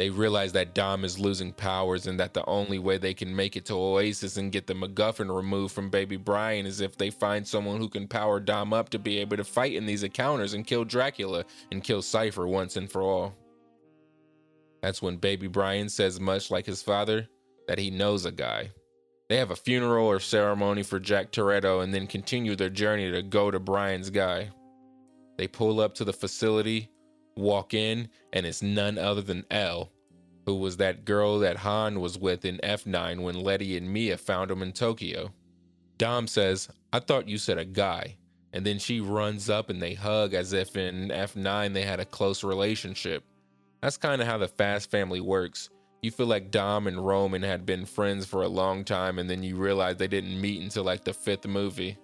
They 0.00 0.08
realize 0.08 0.52
that 0.52 0.74
Dom 0.74 1.04
is 1.04 1.18
losing 1.18 1.52
powers 1.52 2.06
and 2.06 2.18
that 2.20 2.32
the 2.32 2.42
only 2.46 2.78
way 2.78 2.96
they 2.96 3.12
can 3.12 3.36
make 3.36 3.54
it 3.54 3.66
to 3.66 3.74
Oasis 3.74 4.38
and 4.38 4.50
get 4.50 4.66
the 4.66 4.72
MacGuffin 4.72 5.28
removed 5.30 5.74
from 5.74 5.90
baby 5.90 6.16
Brian 6.16 6.64
is 6.64 6.80
if 6.80 6.96
they 6.96 7.10
find 7.10 7.46
someone 7.46 7.76
who 7.76 7.90
can 7.90 8.08
power 8.08 8.40
Dom 8.40 8.72
up 8.72 8.88
to 8.88 8.98
be 8.98 9.18
able 9.18 9.36
to 9.36 9.44
fight 9.44 9.74
in 9.74 9.84
these 9.84 10.02
encounters 10.02 10.54
and 10.54 10.66
kill 10.66 10.86
Dracula 10.86 11.44
and 11.70 11.84
kill 11.84 12.00
Cypher 12.00 12.46
once 12.46 12.78
and 12.78 12.90
for 12.90 13.02
all. 13.02 13.34
That's 14.80 15.02
when 15.02 15.18
baby 15.18 15.48
Brian 15.48 15.90
says, 15.90 16.18
much 16.18 16.50
like 16.50 16.64
his 16.64 16.82
father, 16.82 17.28
that 17.68 17.78
he 17.78 17.90
knows 17.90 18.24
a 18.24 18.32
guy. 18.32 18.70
They 19.28 19.36
have 19.36 19.50
a 19.50 19.54
funeral 19.54 20.06
or 20.06 20.18
ceremony 20.18 20.82
for 20.82 20.98
Jack 20.98 21.30
Toretto 21.30 21.84
and 21.84 21.92
then 21.92 22.06
continue 22.06 22.56
their 22.56 22.70
journey 22.70 23.10
to 23.10 23.20
go 23.20 23.50
to 23.50 23.60
Brian's 23.60 24.08
guy. 24.08 24.48
They 25.36 25.46
pull 25.46 25.78
up 25.78 25.94
to 25.96 26.04
the 26.04 26.14
facility, 26.14 26.88
walk 27.36 27.74
in, 27.74 28.08
and 28.32 28.46
it's 28.46 28.62
none 28.62 28.98
other 28.98 29.22
than 29.22 29.44
Elle, 29.50 29.90
who 30.46 30.56
was 30.56 30.76
that 30.78 31.04
girl 31.04 31.38
that 31.40 31.58
Han 31.58 32.00
was 32.00 32.18
with 32.18 32.44
in 32.44 32.58
F9 32.58 33.20
when 33.20 33.36
Letty 33.36 33.76
and 33.76 33.92
Mia 33.92 34.16
found 34.16 34.50
him 34.50 34.62
in 34.62 34.72
Tokyo. 34.72 35.32
Dom 35.98 36.26
says, 36.26 36.68
I 36.92 37.00
thought 37.00 37.28
you 37.28 37.38
said 37.38 37.58
a 37.58 37.64
guy. 37.64 38.16
And 38.52 38.66
then 38.66 38.78
she 38.78 39.00
runs 39.00 39.48
up 39.48 39.70
and 39.70 39.80
they 39.80 39.94
hug 39.94 40.34
as 40.34 40.52
if 40.52 40.76
in 40.76 41.08
F9 41.08 41.72
they 41.72 41.84
had 41.84 42.00
a 42.00 42.04
close 42.04 42.42
relationship. 42.42 43.22
That's 43.80 43.96
kind 43.96 44.20
of 44.20 44.26
how 44.26 44.38
the 44.38 44.48
Fast 44.48 44.90
family 44.90 45.20
works. 45.20 45.70
You 46.02 46.10
feel 46.10 46.26
like 46.26 46.50
Dom 46.50 46.86
and 46.86 47.06
Roman 47.06 47.42
had 47.42 47.66
been 47.66 47.84
friends 47.84 48.26
for 48.26 48.42
a 48.42 48.48
long 48.48 48.84
time, 48.84 49.18
and 49.18 49.28
then 49.28 49.42
you 49.42 49.56
realize 49.56 49.96
they 49.96 50.08
didn't 50.08 50.40
meet 50.40 50.62
until 50.62 50.82
like 50.82 51.04
the 51.04 51.12
fifth 51.12 51.46
movie. 51.46 51.98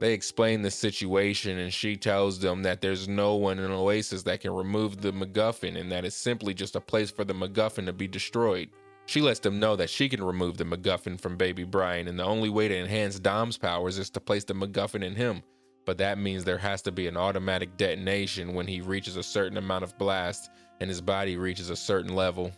They 0.00 0.14
explain 0.14 0.62
the 0.62 0.70
situation, 0.70 1.58
and 1.58 1.72
she 1.72 1.94
tells 1.94 2.38
them 2.38 2.62
that 2.62 2.80
there's 2.80 3.06
no 3.06 3.34
one 3.34 3.58
in 3.58 3.70
Oasis 3.70 4.22
that 4.22 4.40
can 4.40 4.50
remove 4.50 5.00
the 5.00 5.12
MacGuffin, 5.12 5.78
and 5.78 5.92
that 5.92 6.06
it's 6.06 6.16
simply 6.16 6.54
just 6.54 6.74
a 6.74 6.80
place 6.80 7.10
for 7.10 7.22
the 7.22 7.34
MacGuffin 7.34 7.84
to 7.84 7.92
be 7.92 8.08
destroyed. 8.08 8.70
She 9.04 9.20
lets 9.20 9.40
them 9.40 9.60
know 9.60 9.76
that 9.76 9.90
she 9.90 10.08
can 10.08 10.22
remove 10.22 10.56
the 10.56 10.64
MacGuffin 10.64 11.20
from 11.20 11.36
Baby 11.36 11.64
Brian, 11.64 12.08
and 12.08 12.18
the 12.18 12.24
only 12.24 12.48
way 12.48 12.66
to 12.66 12.78
enhance 12.78 13.18
Dom's 13.18 13.58
powers 13.58 13.98
is 13.98 14.08
to 14.10 14.20
place 14.20 14.44
the 14.44 14.54
MacGuffin 14.54 15.04
in 15.04 15.14
him. 15.14 15.42
But 15.84 15.98
that 15.98 16.18
means 16.18 16.44
there 16.44 16.58
has 16.58 16.80
to 16.82 16.92
be 16.92 17.06
an 17.06 17.16
automatic 17.16 17.76
detonation 17.76 18.54
when 18.54 18.66
he 18.66 18.80
reaches 18.80 19.16
a 19.16 19.22
certain 19.22 19.58
amount 19.58 19.84
of 19.84 19.98
blast 19.98 20.50
and 20.80 20.88
his 20.88 21.00
body 21.00 21.36
reaches 21.36 21.68
a 21.68 21.76
certain 21.76 22.14
level. 22.14 22.52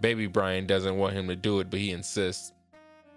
Baby 0.00 0.26
Brian 0.26 0.66
doesn't 0.66 0.96
want 0.96 1.14
him 1.14 1.28
to 1.28 1.36
do 1.36 1.60
it, 1.60 1.70
but 1.70 1.80
he 1.80 1.90
insists. 1.90 2.52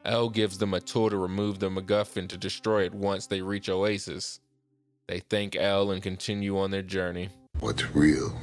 Elle 0.09 0.29
gives 0.29 0.57
them 0.57 0.73
a 0.73 0.79
tool 0.79 1.11
to 1.11 1.17
remove 1.17 1.59
the 1.59 1.69
MacGuffin 1.69 2.27
to 2.29 2.37
destroy 2.37 2.83
it 2.83 2.95
once 2.95 3.27
they 3.27 3.43
reach 3.43 3.69
Oasis. 3.69 4.39
They 5.07 5.19
thank 5.19 5.55
Elle 5.55 5.91
and 5.91 6.01
continue 6.01 6.57
on 6.57 6.71
their 6.71 6.81
journey. 6.81 7.29
What's 7.59 7.93
real 7.93 8.35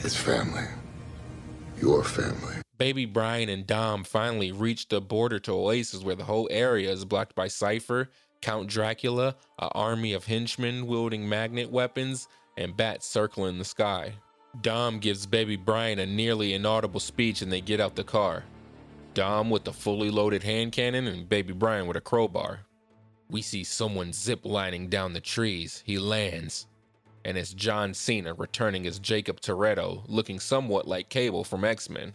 is 0.00 0.14
family. 0.14 0.66
Your 1.80 2.04
family. 2.04 2.56
Baby 2.76 3.06
Brian 3.06 3.48
and 3.48 3.66
Dom 3.66 4.04
finally 4.04 4.52
reach 4.52 4.88
the 4.88 5.00
border 5.00 5.38
to 5.40 5.52
Oasis 5.52 6.04
where 6.04 6.14
the 6.14 6.24
whole 6.24 6.48
area 6.50 6.90
is 6.90 7.06
blocked 7.06 7.34
by 7.34 7.48
Cypher, 7.48 8.10
Count 8.42 8.68
Dracula, 8.68 9.34
an 9.58 9.70
army 9.72 10.12
of 10.12 10.26
henchmen 10.26 10.86
wielding 10.88 11.26
magnet 11.26 11.70
weapons, 11.70 12.28
and 12.58 12.76
bats 12.76 13.06
circling 13.06 13.56
the 13.56 13.64
sky. 13.64 14.12
Dom 14.60 14.98
gives 14.98 15.24
baby 15.24 15.56
Brian 15.56 15.98
a 16.00 16.04
nearly 16.04 16.52
inaudible 16.52 17.00
speech 17.00 17.40
and 17.40 17.50
they 17.50 17.62
get 17.62 17.80
out 17.80 17.96
the 17.96 18.04
car. 18.04 18.44
Dom 19.14 19.50
with 19.50 19.66
a 19.66 19.72
fully 19.72 20.10
loaded 20.10 20.42
hand 20.42 20.72
cannon 20.72 21.06
and 21.06 21.28
baby 21.28 21.52
Brian 21.52 21.86
with 21.86 21.96
a 21.96 22.00
crowbar. 22.00 22.60
We 23.28 23.42
see 23.42 23.64
someone 23.64 24.12
zip 24.12 24.40
lining 24.44 24.88
down 24.88 25.12
the 25.12 25.20
trees. 25.20 25.82
He 25.84 25.98
lands. 25.98 26.66
And 27.24 27.36
it's 27.36 27.52
John 27.52 27.92
Cena 27.92 28.34
returning 28.34 28.86
as 28.86 28.98
Jacob 28.98 29.40
Toretto, 29.40 30.02
looking 30.06 30.40
somewhat 30.40 30.88
like 30.88 31.08
Cable 31.08 31.44
from 31.44 31.64
X 31.64 31.90
Men. 31.90 32.14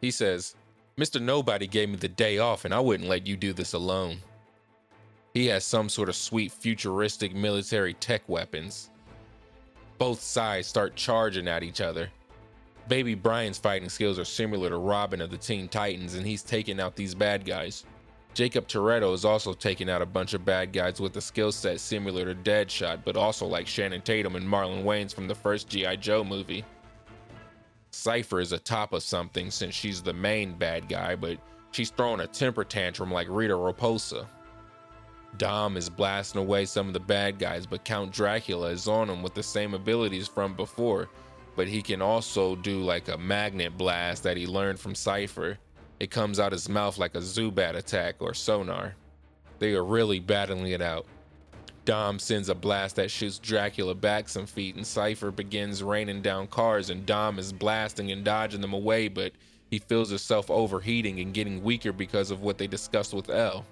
He 0.00 0.10
says, 0.10 0.54
Mr. 0.98 1.20
Nobody 1.20 1.66
gave 1.66 1.88
me 1.88 1.96
the 1.96 2.08
day 2.08 2.38
off 2.38 2.64
and 2.64 2.74
I 2.74 2.80
wouldn't 2.80 3.08
let 3.08 3.26
you 3.26 3.36
do 3.36 3.52
this 3.52 3.72
alone. 3.72 4.18
He 5.32 5.46
has 5.46 5.64
some 5.64 5.88
sort 5.88 6.08
of 6.08 6.14
sweet 6.14 6.52
futuristic 6.52 7.34
military 7.34 7.94
tech 7.94 8.28
weapons. 8.28 8.90
Both 9.98 10.20
sides 10.20 10.68
start 10.68 10.94
charging 10.94 11.48
at 11.48 11.62
each 11.62 11.80
other. 11.80 12.10
Baby 12.86 13.14
Brian's 13.14 13.58
fighting 13.58 13.88
skills 13.88 14.18
are 14.18 14.24
similar 14.24 14.68
to 14.68 14.76
Robin 14.76 15.20
of 15.20 15.30
the 15.30 15.38
Teen 15.38 15.68
Titans, 15.68 16.14
and 16.14 16.26
he's 16.26 16.42
taking 16.42 16.80
out 16.80 16.96
these 16.96 17.14
bad 17.14 17.44
guys. 17.44 17.84
Jacob 18.34 18.66
Toretto 18.66 19.14
is 19.14 19.24
also 19.24 19.52
taking 19.54 19.88
out 19.88 20.02
a 20.02 20.06
bunch 20.06 20.34
of 20.34 20.44
bad 20.44 20.72
guys 20.72 21.00
with 21.00 21.16
a 21.16 21.20
skill 21.20 21.52
set 21.52 21.80
similar 21.80 22.24
to 22.24 22.34
Deadshot, 22.34 23.00
but 23.04 23.16
also 23.16 23.46
like 23.46 23.64
Channing 23.64 24.02
Tatum 24.02 24.36
and 24.36 24.46
Marlon 24.46 24.82
Wayans 24.82 25.14
from 25.14 25.28
the 25.28 25.34
first 25.34 25.68
G.I. 25.68 25.96
Joe 25.96 26.24
movie. 26.24 26.64
Cypher 27.92 28.40
is 28.40 28.52
atop 28.52 28.92
of 28.92 29.04
something 29.04 29.52
since 29.52 29.72
she's 29.74 30.02
the 30.02 30.12
main 30.12 30.54
bad 30.54 30.88
guy, 30.88 31.14
but 31.14 31.38
she's 31.70 31.90
throwing 31.90 32.20
a 32.20 32.26
temper 32.26 32.64
tantrum 32.64 33.12
like 33.12 33.28
Rita 33.30 33.54
Repulsa. 33.54 34.26
Dom 35.38 35.76
is 35.76 35.88
blasting 35.88 36.40
away 36.40 36.64
some 36.64 36.88
of 36.88 36.92
the 36.92 37.00
bad 37.00 37.38
guys, 37.38 37.66
but 37.66 37.84
Count 37.84 38.12
Dracula 38.12 38.68
is 38.68 38.88
on 38.88 39.08
him 39.08 39.22
with 39.22 39.34
the 39.34 39.42
same 39.42 39.74
abilities 39.74 40.26
from 40.26 40.54
before, 40.54 41.08
but 41.56 41.68
he 41.68 41.82
can 41.82 42.02
also 42.02 42.56
do 42.56 42.80
like 42.80 43.08
a 43.08 43.18
magnet 43.18 43.76
blast 43.76 44.22
that 44.22 44.36
he 44.36 44.46
learned 44.46 44.80
from 44.80 44.94
Cypher. 44.94 45.58
It 46.00 46.10
comes 46.10 46.40
out 46.40 46.52
his 46.52 46.68
mouth 46.68 46.98
like 46.98 47.14
a 47.14 47.20
Zubat 47.20 47.76
attack 47.76 48.16
or 48.20 48.34
sonar. 48.34 48.94
They 49.58 49.74
are 49.74 49.84
really 49.84 50.20
battling 50.20 50.68
it 50.68 50.82
out. 50.82 51.06
Dom 51.84 52.18
sends 52.18 52.48
a 52.48 52.54
blast 52.54 52.96
that 52.96 53.10
shoots 53.10 53.38
Dracula 53.38 53.94
back 53.94 54.28
some 54.28 54.46
feet, 54.46 54.74
and 54.74 54.86
Cypher 54.86 55.30
begins 55.30 55.82
raining 55.82 56.22
down 56.22 56.46
cars, 56.46 56.90
and 56.90 57.04
Dom 57.04 57.38
is 57.38 57.52
blasting 57.52 58.10
and 58.10 58.24
dodging 58.24 58.62
them 58.62 58.72
away, 58.72 59.08
but 59.08 59.32
he 59.70 59.78
feels 59.78 60.08
himself 60.08 60.50
overheating 60.50 61.20
and 61.20 61.34
getting 61.34 61.62
weaker 61.62 61.92
because 61.92 62.30
of 62.30 62.40
what 62.40 62.56
they 62.58 62.66
discussed 62.66 63.12
with 63.12 63.28
Elle. 63.28 63.66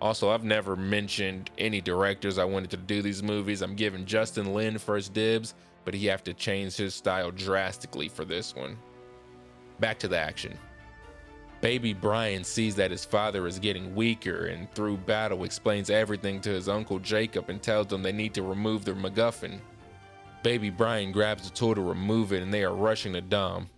Also, 0.00 0.30
I've 0.30 0.44
never 0.44 0.74
mentioned 0.74 1.50
any 1.58 1.80
directors 1.80 2.38
I 2.38 2.44
wanted 2.44 2.70
to 2.70 2.76
do 2.76 3.02
these 3.02 3.22
movies. 3.22 3.62
I'm 3.62 3.74
giving 3.74 4.04
Justin 4.06 4.52
Lin 4.54 4.78
first 4.78 5.12
dibs, 5.12 5.54
but 5.84 5.94
he 5.94 6.06
have 6.06 6.24
to 6.24 6.34
change 6.34 6.76
his 6.76 6.94
style 6.94 7.30
drastically 7.30 8.08
for 8.08 8.24
this 8.24 8.54
one. 8.54 8.76
Back 9.80 9.98
to 10.00 10.08
the 10.08 10.18
action. 10.18 10.56
Baby 11.60 11.94
Brian 11.94 12.44
sees 12.44 12.74
that 12.76 12.90
his 12.90 13.04
father 13.04 13.46
is 13.46 13.58
getting 13.58 13.94
weaker 13.94 14.46
and 14.46 14.70
through 14.74 14.98
battle 14.98 15.44
explains 15.44 15.88
everything 15.88 16.40
to 16.42 16.50
his 16.50 16.68
uncle 16.68 16.98
Jacob 16.98 17.48
and 17.48 17.62
tells 17.62 17.86
them 17.86 18.02
they 18.02 18.12
need 18.12 18.34
to 18.34 18.42
remove 18.42 18.84
their 18.84 18.94
MacGuffin. 18.94 19.60
Baby 20.42 20.68
Brian 20.68 21.10
grabs 21.10 21.48
the 21.48 21.56
tool 21.56 21.74
to 21.74 21.80
remove 21.80 22.34
it 22.34 22.42
and 22.42 22.52
they 22.52 22.64
are 22.64 22.74
rushing 22.74 23.14
to 23.14 23.22
Dom. 23.22 23.70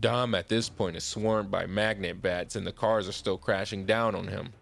Dom 0.00 0.34
at 0.34 0.48
this 0.48 0.68
point 0.68 0.96
is 0.96 1.04
swarmed 1.04 1.50
by 1.50 1.66
magnet 1.66 2.20
bats 2.20 2.56
and 2.56 2.66
the 2.66 2.72
cars 2.72 3.08
are 3.08 3.12
still 3.12 3.38
crashing 3.38 3.86
down 3.86 4.16
on 4.16 4.26
him. 4.26 4.52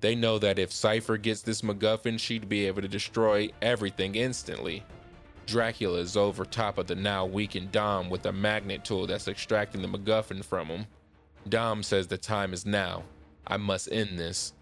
They 0.00 0.14
know 0.14 0.38
that 0.38 0.60
if 0.60 0.72
Cypher 0.72 1.16
gets 1.16 1.42
this 1.42 1.62
MacGuffin, 1.62 2.20
she'd 2.20 2.48
be 2.48 2.66
able 2.66 2.82
to 2.82 2.88
destroy 2.88 3.50
everything 3.60 4.14
instantly. 4.14 4.84
Dracula 5.48 5.98
is 6.00 6.14
over 6.14 6.44
top 6.44 6.76
of 6.76 6.88
the 6.88 6.94
now 6.94 7.24
weakened 7.24 7.72
Dom 7.72 8.10
with 8.10 8.26
a 8.26 8.32
magnet 8.32 8.84
tool 8.84 9.06
that's 9.06 9.28
extracting 9.28 9.80
the 9.80 9.88
MacGuffin 9.88 10.44
from 10.44 10.68
him. 10.68 10.86
Dom 11.48 11.82
says 11.82 12.06
the 12.06 12.18
time 12.18 12.52
is 12.52 12.66
now. 12.66 13.02
I 13.46 13.56
must 13.56 13.90
end 13.90 14.18
this. 14.18 14.52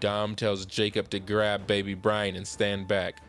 Dom 0.00 0.34
tells 0.34 0.66
Jacob 0.66 1.10
to 1.10 1.20
grab 1.20 1.68
baby 1.68 1.94
Brian 1.94 2.34
and 2.34 2.44
stand 2.46 2.88
back. 2.88 3.22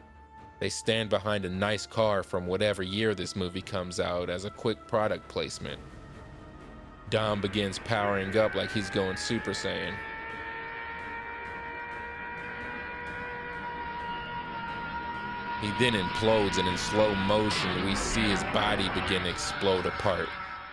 They 0.59 0.69
stand 0.69 1.11
behind 1.11 1.45
a 1.45 1.49
nice 1.49 1.85
car 1.85 2.23
from 2.23 2.47
whatever 2.47 2.81
year 2.81 3.13
this 3.13 3.35
movie 3.35 3.61
comes 3.61 3.99
out 3.99 4.31
as 4.31 4.45
a 4.45 4.49
quick 4.49 4.87
product 4.87 5.27
placement. 5.27 5.79
Dom 7.11 7.41
begins 7.41 7.77
powering 7.77 8.35
up 8.35 8.55
like 8.55 8.71
he's 8.71 8.89
going 8.89 9.17
Super 9.17 9.51
Saiyan. 9.51 9.93
He 15.61 15.71
then 15.79 15.93
implodes, 15.93 16.57
and 16.57 16.67
in 16.67 16.77
slow 16.77 17.15
motion, 17.15 17.85
we 17.85 17.95
see 17.95 18.21
his 18.21 18.43
body 18.45 18.89
begin 18.89 19.23
to 19.23 19.29
explode 19.29 19.85
apart. 19.85 20.29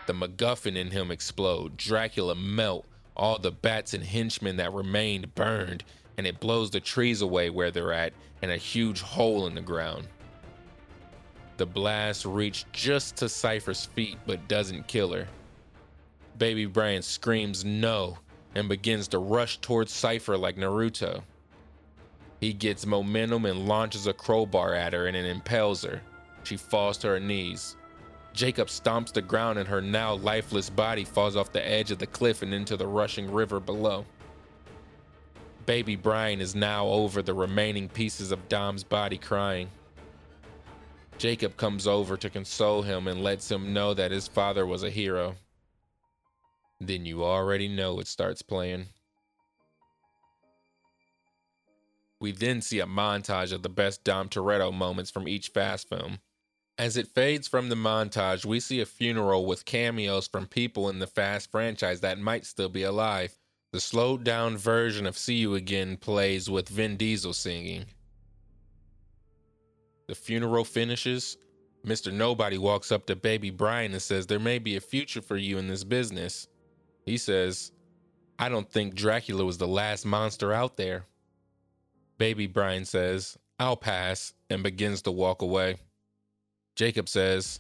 The 0.07 0.13
MacGuffin 0.13 0.77
in 0.77 0.91
him 0.91 1.11
explode. 1.11 1.77
Dracula 1.77 2.35
melt. 2.35 2.87
All 3.17 3.39
the 3.39 3.53
bats 3.53 3.95
and 3.95 4.03
henchmen 4.03 4.57
that 4.57 4.73
remained 4.73 5.35
burned, 5.35 5.85
and 6.17 6.27
it 6.27 6.41
blows 6.41 6.71
the 6.71 6.81
trees 6.81 7.23
away 7.23 7.51
where 7.51 7.71
they're 7.71 7.93
at, 7.93 8.13
and 8.41 8.51
a 8.51 8.57
huge 8.57 9.01
hole 9.01 9.47
in 9.47 9.55
the 9.55 9.61
ground. 9.61 10.09
The 11.59 11.67
blast 11.67 12.25
reached 12.25 12.73
just 12.73 13.17
to 13.17 13.29
Cypher's 13.29 13.85
feet, 13.85 14.19
but 14.27 14.49
doesn't 14.49 14.89
kill 14.89 15.13
her. 15.13 15.29
Baby 16.39 16.67
Brian 16.67 17.03
screams 17.03 17.65
no 17.65 18.19
and 18.55 18.69
begins 18.69 19.07
to 19.09 19.19
rush 19.19 19.59
towards 19.59 19.93
Cypher 19.93 20.37
like 20.37 20.57
Naruto. 20.57 21.23
He 22.43 22.53
gets 22.53 22.87
momentum 22.87 23.45
and 23.45 23.69
launches 23.69 24.09
a 24.09 24.13
crowbar 24.13 24.75
at 24.75 24.95
her 24.95 25.07
and 25.07 25.17
it 25.17 25.27
impels 25.27 25.85
her. 25.85 26.03
She 26.43 26.57
falls 26.57 26.99
to 26.99 27.07
her 27.07 27.21
knees. 27.21 27.77
Jacob 28.33 28.67
stomps 28.67 29.13
the 29.13 29.23
ground 29.23 29.61
and 29.61 29.69
her 29.69 29.81
now 29.81 30.15
lifeless 30.15 30.69
body 30.69 31.05
falls 31.05 31.37
off 31.37 31.53
the 31.53 31.65
edge 31.65 31.93
of 31.93 32.01
the 32.01 32.07
cliff 32.09 32.43
and 32.43 32.53
into 32.53 32.77
the 32.77 32.89
rushing 32.89 33.31
river 33.31 33.61
below. 33.61 34.05
Baby 35.67 35.95
Brian 35.95 36.41
is 36.41 36.57
now 36.57 36.89
over 36.89 37.23
the 37.23 37.33
remaining 37.33 37.89
pieces 37.89 38.33
of 38.33 38.49
Dom's 38.49 38.83
body 38.83 39.19
crying. 39.19 39.71
Jacob 41.19 41.57
comes 41.57 41.87
over 41.87 42.17
to 42.17 42.29
console 42.29 42.83
him 42.83 43.07
and 43.07 43.23
lets 43.23 43.49
him 43.49 43.73
know 43.73 43.95
that 43.95 44.11
his 44.11 44.27
father 44.27 44.67
was 44.67 44.83
a 44.83 44.91
hero. 44.91 45.37
Then 46.81 47.07
you 47.07 47.23
already 47.23 47.69
know 47.69 48.01
it 48.01 48.09
starts 48.09 48.43
playing. 48.43 48.87
We 52.23 52.31
then 52.31 52.63
see 52.63 52.79
a 52.79 52.87
montage 52.87 53.53
of 53.53 53.65
the 53.65 53.69
best 53.69 54.05
Dom 54.05 54.29
Toretto 54.29 54.73
moments 54.73 55.11
from 55.11 55.27
each 55.27 55.49
Fast 55.49 55.89
film. 55.89 56.21
As 56.79 56.97
it 56.97 57.09
fades 57.09 57.49
from 57.49 57.69
the 57.69 57.75
montage, 57.75 58.45
we 58.45 58.61
see 58.61 58.81
a 58.81 58.87
funeral 58.87 59.45
with 59.45 59.65
cameos 59.65 60.29
from 60.29 60.47
people 60.47 60.89
in 60.89 61.01
the 61.01 61.09
Fast 61.09 61.51
franchise 61.51 62.01
that 62.03 62.21
might 62.21 62.47
still 62.47 62.69
be 62.69 62.85
alive. 62.85 63.37
The 63.73 63.81
slowed 63.81 64.23
down 64.23 64.57
version 64.57 65.05
of 65.05 65.19
See 65.19 65.35
You 65.35 65.57
Again 65.57 65.97
plays 65.97 66.49
with 66.49 66.69
Vin 66.69 66.97
Diesel 66.97 67.33
singing. 67.33 67.87
The 70.07 70.15
funeral 70.15 70.65
finishes. 70.65 71.37
Mr. 71.85 72.13
Nobody 72.13 72.57
walks 72.57 72.93
up 72.93 73.05
to 73.07 73.17
baby 73.17 73.51
Brian 73.51 73.95
and 73.95 74.01
says, 74.01 74.29
There 74.29 74.39
may 74.39 74.61
be 74.61 74.77
a 74.77 74.81
future 74.81 75.23
for 75.23 75.37
you 75.37 75.59
in 75.59 75.67
this 75.67 75.83
business. 75.83 76.47
He 77.05 77.17
says, 77.17 77.73
I 78.39 78.49
don't 78.49 78.71
think 78.71 78.95
Dracula 78.95 79.45
was 79.45 79.59
the 79.59 79.67
last 79.67 80.07
monster 80.07 80.53
out 80.53 80.77
there. 80.77 81.07
Baby 82.23 82.47
Brian 82.47 82.85
says, 82.85 83.37
I'll 83.59 83.77
pass, 83.77 84.33
and 84.49 84.63
begins 84.63 85.03
to 85.03 85.11
walk 85.11 85.43
away. 85.43 85.79
Jacob 86.77 87.09
says, 87.09 87.59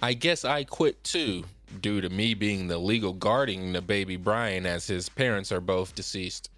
I 0.00 0.14
guess 0.14 0.46
I 0.46 0.64
quit 0.64 1.04
too, 1.04 1.44
due 1.82 2.00
to 2.00 2.08
me 2.08 2.32
being 2.32 2.68
the 2.68 2.78
legal 2.78 3.12
guardian 3.12 3.76
of 3.76 3.86
baby 3.86 4.16
Brian 4.16 4.64
as 4.64 4.86
his 4.86 5.10
parents 5.10 5.52
are 5.52 5.60
both 5.60 5.94
deceased. 5.94 6.48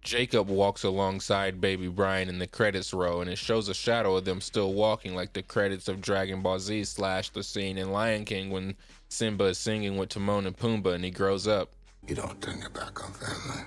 Jacob 0.00 0.46
walks 0.48 0.84
alongside 0.84 1.60
baby 1.60 1.88
Brian 1.88 2.28
in 2.28 2.38
the 2.38 2.46
credits 2.46 2.94
row 2.94 3.20
and 3.20 3.28
it 3.28 3.36
shows 3.36 3.68
a 3.68 3.74
shadow 3.74 4.14
of 4.14 4.24
them 4.24 4.40
still 4.40 4.74
walking 4.74 5.16
like 5.16 5.32
the 5.32 5.42
credits 5.42 5.88
of 5.88 6.00
Dragon 6.00 6.42
Ball 6.42 6.60
Z 6.60 6.84
slash 6.84 7.30
the 7.30 7.42
scene 7.42 7.76
in 7.76 7.90
Lion 7.90 8.24
King 8.24 8.50
when 8.50 8.76
Simba 9.08 9.46
is 9.46 9.58
singing 9.58 9.96
with 9.96 10.10
Timon 10.10 10.46
and 10.46 10.56
Pumbaa 10.56 10.94
and 10.94 11.04
he 11.04 11.10
grows 11.10 11.48
up. 11.48 11.70
You 12.06 12.14
don't 12.14 12.40
turn 12.40 12.60
your 12.60 12.70
back 12.70 13.04
on 13.04 13.12
family. 13.14 13.64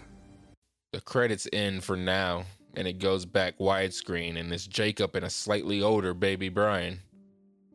The 0.92 1.02
credits 1.02 1.48
end 1.54 1.86
for 1.86 1.96
now 1.96 2.44
and 2.74 2.86
it 2.86 3.00
goes 3.00 3.26
back 3.26 3.58
widescreen 3.60 4.38
and 4.38 4.52
it's 4.52 4.68
Jacob 4.68 5.16
and 5.16 5.26
a 5.26 5.30
slightly 5.30 5.82
older 5.82 6.14
baby 6.14 6.50
Brian. 6.50 7.00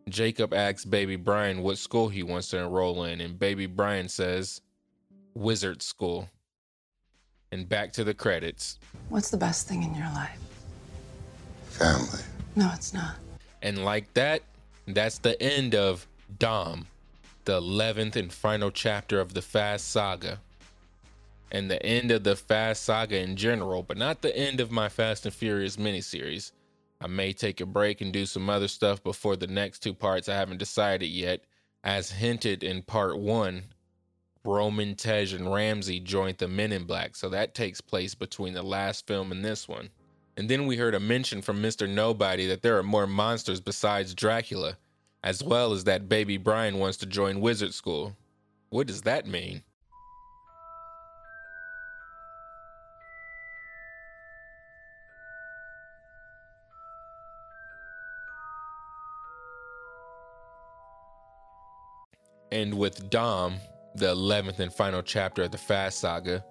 Jacob 0.08 0.52
asks 0.52 0.84
baby 0.84 1.16
Brian 1.16 1.62
what 1.62 1.78
school 1.78 2.08
he 2.10 2.22
wants 2.22 2.48
to 2.48 2.58
enroll 2.58 3.04
in 3.04 3.22
and 3.22 3.38
baby 3.38 3.64
Brian 3.64 4.08
says, 4.08 4.60
Wizard 5.34 5.82
School. 5.82 6.28
And 7.52 7.66
back 7.66 7.92
to 7.94 8.04
the 8.04 8.12
credits. 8.12 8.78
What's 9.08 9.30
the 9.30 9.36
best 9.38 9.66
thing 9.66 9.82
in 9.82 9.94
your 9.94 10.08
life? 10.08 10.38
Family. 11.70 12.20
No, 12.54 12.70
it's 12.74 12.92
not. 12.92 13.14
And 13.62 13.84
like 13.84 14.12
that, 14.14 14.42
that's 14.88 15.18
the 15.18 15.40
end 15.42 15.74
of 15.74 16.06
Dom, 16.38 16.86
the 17.44 17.60
11th 17.60 18.16
and 18.16 18.32
final 18.32 18.70
chapter 18.70 19.20
of 19.20 19.32
the 19.32 19.42
Fast 19.42 19.90
Saga. 19.90 20.40
And 21.50 21.70
the 21.70 21.84
end 21.84 22.10
of 22.10 22.24
the 22.24 22.36
Fast 22.36 22.82
Saga 22.82 23.18
in 23.18 23.36
general, 23.36 23.82
but 23.82 23.96
not 23.96 24.22
the 24.22 24.36
end 24.36 24.60
of 24.60 24.70
my 24.70 24.88
Fast 24.88 25.26
and 25.26 25.34
Furious 25.34 25.76
miniseries. 25.76 26.52
I 27.00 27.06
may 27.06 27.32
take 27.32 27.60
a 27.60 27.66
break 27.66 28.00
and 28.00 28.12
do 28.12 28.26
some 28.26 28.48
other 28.50 28.68
stuff 28.68 29.02
before 29.02 29.36
the 29.36 29.46
next 29.46 29.80
two 29.80 29.94
parts 29.94 30.28
I 30.28 30.34
haven't 30.34 30.58
decided 30.58 31.06
yet. 31.06 31.42
As 31.84 32.10
hinted 32.10 32.64
in 32.64 32.82
part 32.82 33.18
one, 33.18 33.64
Roman, 34.44 34.94
Tej, 34.94 35.34
and 35.34 35.52
Ramsey 35.52 36.00
joined 36.00 36.38
the 36.38 36.48
Men 36.48 36.72
in 36.72 36.84
Black, 36.84 37.16
so 37.16 37.28
that 37.28 37.54
takes 37.54 37.80
place 37.80 38.14
between 38.14 38.54
the 38.54 38.62
last 38.62 39.06
film 39.06 39.30
and 39.30 39.44
this 39.44 39.68
one. 39.68 39.90
And 40.36 40.48
then 40.48 40.66
we 40.66 40.76
heard 40.76 40.94
a 40.94 41.00
mention 41.00 41.42
from 41.42 41.62
Mr. 41.62 41.88
Nobody 41.88 42.46
that 42.46 42.62
there 42.62 42.78
are 42.78 42.82
more 42.82 43.06
monsters 43.06 43.60
besides 43.60 44.14
Dracula, 44.14 44.76
as 45.22 45.42
well 45.42 45.72
as 45.72 45.84
that 45.84 46.08
baby 46.08 46.36
Brian 46.36 46.78
wants 46.78 46.98
to 46.98 47.06
join 47.06 47.40
wizard 47.40 47.74
school. 47.74 48.16
What 48.68 48.86
does 48.86 49.02
that 49.02 49.26
mean? 49.26 49.62
And 62.56 62.72
with 62.72 63.10
Dom, 63.10 63.58
the 63.96 64.14
11th 64.14 64.60
and 64.60 64.72
final 64.72 65.02
chapter 65.02 65.42
of 65.42 65.50
the 65.50 65.58
Fast 65.58 65.98
Saga, 65.98 66.42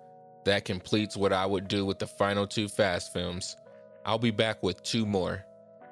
that 0.43 0.63
completes 0.63 1.17
what 1.17 1.33
I 1.33 1.47
would 1.47 1.67
do 1.67 1.83
with 1.83 1.97
the 1.97 2.05
final 2.05 2.45
two 2.45 2.67
Fast 2.67 3.11
films. 3.11 3.57
I'll 4.05 4.19
be 4.19 4.29
back 4.29 4.61
with 4.61 4.83
two 4.83 5.07
more. 5.07 5.43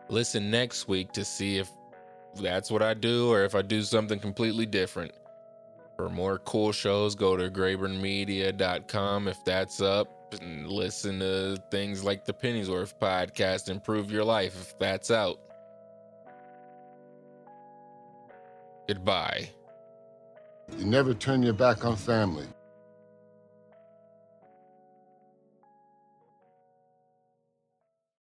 Listen 0.09 0.51
next 0.51 0.87
week 0.87 1.13
to 1.13 1.25
see 1.25 1.57
if 1.57 1.67
that's 2.35 2.69
what 2.69 2.83
I 2.83 2.93
do 2.93 3.31
or 3.31 3.43
if 3.43 3.55
I 3.55 3.63
do 3.63 3.81
something 3.81 4.19
completely 4.19 4.67
different. 4.67 5.13
For 5.95 6.09
more 6.09 6.37
cool 6.37 6.73
shows, 6.73 7.15
go 7.15 7.35
to 7.35 7.49
grayburnmedia.com 7.49 9.27
if 9.27 9.43
that's 9.43 9.81
up 9.81 10.35
and 10.39 10.67
listen 10.67 11.17
to 11.21 11.57
things 11.71 12.03
like 12.03 12.23
the 12.23 12.33
Pennysworth 12.33 12.93
podcast, 13.01 13.67
Improve 13.67 14.11
Your 14.11 14.25
Life 14.25 14.61
if 14.61 14.77
that's 14.77 15.09
out. 15.09 15.39
Goodbye. 18.87 19.49
You 20.77 20.85
never 20.85 21.13
turn 21.13 21.43
your 21.43 21.53
back 21.53 21.85
on 21.85 21.95
family. 21.95 22.47